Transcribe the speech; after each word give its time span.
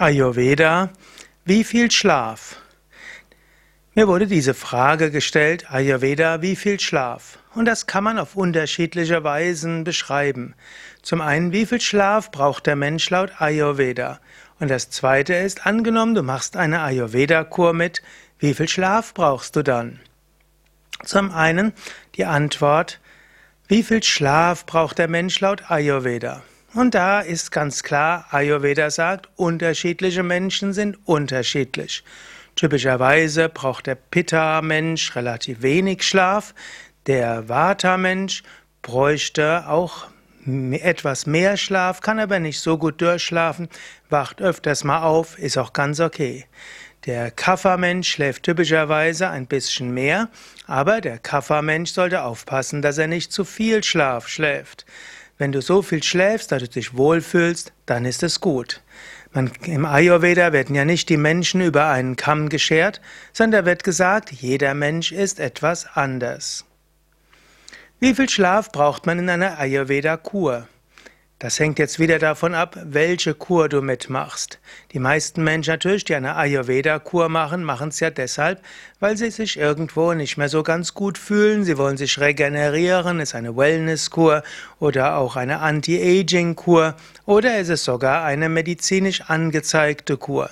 Ayurveda, 0.00 0.88
wie 1.44 1.62
viel 1.62 1.90
Schlaf? 1.90 2.56
Mir 3.94 4.08
wurde 4.08 4.26
diese 4.26 4.54
Frage 4.54 5.10
gestellt, 5.10 5.70
Ayurveda, 5.70 6.40
wie 6.40 6.56
viel 6.56 6.80
Schlaf? 6.80 7.38
Und 7.54 7.66
das 7.66 7.86
kann 7.86 8.04
man 8.04 8.18
auf 8.18 8.34
unterschiedliche 8.34 9.22
Weisen 9.24 9.84
beschreiben. 9.84 10.54
Zum 11.02 11.20
einen, 11.20 11.52
wie 11.52 11.66
viel 11.66 11.82
Schlaf 11.82 12.30
braucht 12.30 12.66
der 12.66 12.76
Mensch 12.76 13.10
laut 13.10 13.42
Ayurveda? 13.42 14.20
Und 14.58 14.70
das 14.70 14.88
zweite 14.88 15.34
ist, 15.34 15.66
angenommen, 15.66 16.14
du 16.14 16.22
machst 16.22 16.56
eine 16.56 16.80
Ayurveda-Kur 16.80 17.74
mit, 17.74 18.00
wie 18.38 18.54
viel 18.54 18.68
Schlaf 18.68 19.12
brauchst 19.12 19.54
du 19.54 19.62
dann? 19.62 20.00
Zum 21.04 21.30
einen 21.30 21.74
die 22.14 22.24
Antwort, 22.24 23.00
wie 23.68 23.82
viel 23.82 24.02
Schlaf 24.02 24.64
braucht 24.64 24.96
der 24.96 25.08
Mensch 25.08 25.40
laut 25.40 25.70
Ayurveda? 25.70 26.42
Und 26.72 26.94
da 26.94 27.20
ist 27.20 27.50
ganz 27.50 27.82
klar, 27.82 28.26
Ayurveda 28.30 28.90
sagt, 28.90 29.28
unterschiedliche 29.34 30.22
Menschen 30.22 30.72
sind 30.72 30.98
unterschiedlich. 31.04 32.04
Typischerweise 32.54 33.48
braucht 33.48 33.86
der 33.86 33.96
Pitta-Mensch 33.96 35.16
relativ 35.16 35.62
wenig 35.62 36.02
Schlaf, 36.04 36.54
der 37.06 37.48
Vata-Mensch 37.48 38.44
bräuchte 38.82 39.68
auch 39.68 40.06
etwas 40.46 41.26
mehr 41.26 41.56
Schlaf, 41.56 42.00
kann 42.00 42.18
aber 42.18 42.38
nicht 42.38 42.60
so 42.60 42.78
gut 42.78 43.00
durchschlafen, 43.00 43.68
wacht 44.08 44.40
öfters 44.40 44.84
mal 44.84 45.02
auf, 45.02 45.38
ist 45.38 45.58
auch 45.58 45.72
ganz 45.72 46.00
okay. 46.00 46.46
Der 47.06 47.30
Kaffermensch 47.30 48.10
schläft 48.10 48.42
typischerweise 48.42 49.28
ein 49.30 49.46
bisschen 49.46 49.92
mehr, 49.92 50.28
aber 50.66 51.00
der 51.00 51.18
Kaffermensch 51.18 51.92
sollte 51.92 52.22
aufpassen, 52.22 52.82
dass 52.82 52.98
er 52.98 53.06
nicht 53.06 53.32
zu 53.32 53.44
viel 53.44 53.82
Schlaf 53.82 54.28
schläft. 54.28 54.84
Wenn 55.40 55.52
du 55.52 55.62
so 55.62 55.80
viel 55.80 56.02
schläfst, 56.02 56.52
dass 56.52 56.62
du 56.64 56.68
dich 56.68 56.98
wohlfühlst, 56.98 57.72
dann 57.86 58.04
ist 58.04 58.22
es 58.22 58.42
gut. 58.42 58.82
Man, 59.32 59.50
Im 59.64 59.86
Ayurveda 59.86 60.52
werden 60.52 60.76
ja 60.76 60.84
nicht 60.84 61.08
die 61.08 61.16
Menschen 61.16 61.62
über 61.62 61.86
einen 61.86 62.16
Kamm 62.16 62.50
geschert, 62.50 63.00
sondern 63.32 63.64
wird 63.64 63.82
gesagt, 63.82 64.30
jeder 64.32 64.74
Mensch 64.74 65.12
ist 65.12 65.40
etwas 65.40 65.86
anders. 65.94 66.66
Wie 68.00 68.12
viel 68.12 68.28
Schlaf 68.28 68.70
braucht 68.70 69.06
man 69.06 69.18
in 69.18 69.30
einer 69.30 69.58
Ayurveda-Kur? 69.58 70.68
Das 71.40 71.58
hängt 71.58 71.78
jetzt 71.78 71.98
wieder 71.98 72.18
davon 72.18 72.54
ab, 72.54 72.76
welche 72.84 73.32
Kur 73.32 73.70
du 73.70 73.80
mitmachst. 73.80 74.58
Die 74.92 74.98
meisten 74.98 75.42
Menschen 75.42 75.70
natürlich, 75.70 76.04
die 76.04 76.14
eine 76.14 76.36
Ayurveda-Kur 76.36 77.30
machen, 77.30 77.64
machen 77.64 77.88
es 77.88 77.98
ja 77.98 78.10
deshalb, 78.10 78.60
weil 78.98 79.16
sie 79.16 79.30
sich 79.30 79.56
irgendwo 79.56 80.12
nicht 80.12 80.36
mehr 80.36 80.50
so 80.50 80.62
ganz 80.62 80.92
gut 80.92 81.16
fühlen. 81.16 81.64
Sie 81.64 81.78
wollen 81.78 81.96
sich 81.96 82.20
regenerieren, 82.20 83.20
ist 83.20 83.34
eine 83.34 83.56
Wellness-Kur 83.56 84.42
oder 84.80 85.16
auch 85.16 85.36
eine 85.36 85.60
Anti-Aging-Kur 85.60 86.94
oder 87.24 87.58
ist 87.58 87.70
es 87.70 87.84
sogar 87.84 88.22
eine 88.22 88.50
medizinisch 88.50 89.22
angezeigte 89.22 90.18
Kur. 90.18 90.50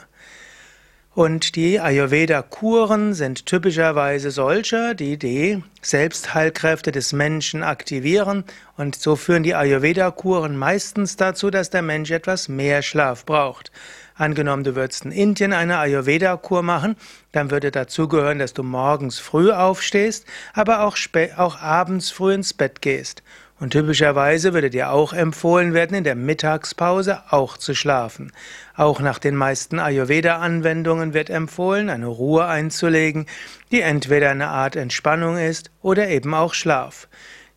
Und 1.19 1.57
die 1.57 1.81
Ayurveda-Kuren 1.81 3.13
sind 3.13 3.45
typischerweise 3.45 4.31
solche, 4.31 4.95
die 4.95 5.19
die 5.19 5.65
Selbstheilkräfte 5.83 6.93
des 6.93 7.13
Menschen 7.13 7.65
aktivieren. 7.65 8.45
Und 8.77 8.95
so 8.95 9.17
führen 9.17 9.43
die 9.43 9.57
Ayurveda-Kuren 9.57 10.57
meistens 10.57 11.17
dazu, 11.17 11.51
dass 11.51 11.71
der 11.71 11.83
Mensch 11.83 12.13
etwas 12.13 12.49
mehr 12.49 12.83
Schlaf 12.83 13.25
braucht. 13.27 13.73
Angenommen, 14.15 14.63
du 14.63 14.77
würdest 14.77 15.07
in 15.07 15.11
Indien 15.11 15.53
eine 15.53 15.79
Ayurveda-Kur 15.79 16.63
machen, 16.63 16.95
dann 17.33 17.51
würde 17.51 17.73
dazu 17.73 18.07
gehören, 18.07 18.39
dass 18.39 18.55
du 18.55 18.63
morgens 18.63 19.19
früh 19.19 19.51
aufstehst, 19.51 20.25
aber 20.55 20.85
auch, 20.85 20.97
auch 21.37 21.61
abends 21.61 22.13
früh 22.13 22.33
ins 22.33 22.55
Bett 22.55 22.81
gehst. 22.81 23.25
Und 23.61 23.71
typischerweise 23.71 24.55
würde 24.55 24.71
dir 24.71 24.91
auch 24.91 25.13
empfohlen 25.13 25.75
werden, 25.75 25.97
in 25.97 26.05
der 26.05 26.15
Mittagspause 26.15 27.23
auch 27.31 27.57
zu 27.57 27.75
schlafen. 27.75 28.33
Auch 28.77 29.01
nach 29.01 29.19
den 29.19 29.35
meisten 29.35 29.81
Ayurveda-Anwendungen 29.81 31.13
wird 31.13 31.29
empfohlen, 31.29 31.91
eine 31.91 32.07
Ruhe 32.07 32.47
einzulegen, 32.47 33.27
die 33.73 33.81
entweder 33.81 34.31
eine 34.31 34.49
Art 34.49 34.77
Entspannung 34.77 35.39
ist 35.39 35.73
oder 35.83 36.09
eben 36.09 36.35
auch 36.35 36.55
Schlaf. 36.55 37.09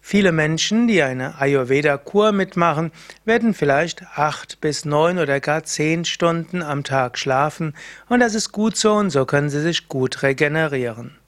Viele 0.03 0.31
Menschen, 0.31 0.87
die 0.87 1.03
eine 1.03 1.39
Ayurveda-Kur 1.39 2.31
mitmachen, 2.31 2.91
werden 3.23 3.53
vielleicht 3.53 4.03
acht 4.15 4.59
bis 4.59 4.83
neun 4.83 5.19
oder 5.19 5.39
gar 5.39 5.63
zehn 5.63 6.05
Stunden 6.05 6.63
am 6.63 6.83
Tag 6.83 7.19
schlafen 7.19 7.75
und 8.09 8.19
das 8.19 8.33
ist 8.33 8.51
gut 8.51 8.75
so 8.75 8.93
und 8.93 9.11
so 9.11 9.25
können 9.25 9.51
sie 9.51 9.61
sich 9.61 9.87
gut 9.87 10.23
regenerieren. 10.23 11.20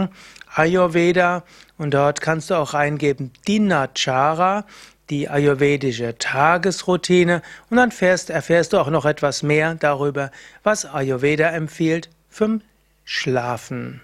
Ayurveda 0.53 1.45
und 1.77 1.93
dort 1.93 2.19
kannst 2.19 2.49
du 2.49 2.55
auch 2.55 2.73
eingeben 2.73 3.31
Dinachara, 3.47 4.65
die 5.09 5.29
ayurvedische 5.29 6.17
Tagesroutine 6.17 7.41
und 7.69 7.77
dann 7.77 7.91
erfährst, 7.91 8.29
erfährst 8.29 8.73
du 8.73 8.79
auch 8.79 8.89
noch 8.89 9.05
etwas 9.05 9.43
mehr 9.43 9.75
darüber, 9.75 10.29
was 10.61 10.85
Ayurveda 10.85 11.51
empfiehlt 11.51 12.09
zum 12.29 12.59
Schlafen. 13.05 14.01